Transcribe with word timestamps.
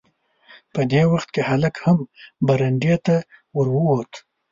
په 0.73 0.81
دې 0.91 1.03
وخت 1.11 1.29
کې 1.35 1.41
هلک 1.49 1.75
هم 1.85 1.97
برنډې 2.47 2.95
ته 3.05 3.15
ور 3.55 3.67
ووت. 3.75 4.11